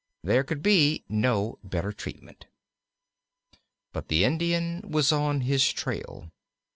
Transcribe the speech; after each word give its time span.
There 0.23 0.43
could 0.43 0.63
be 0.63 1.03
no 1.07 1.59
better 1.63 1.91
treatment. 1.91 2.47
But 3.93 4.07
the 4.07 4.23
Indian 4.23 4.81
was 4.89 5.11
on 5.11 5.41
his 5.41 5.71
trail. 5.71 6.31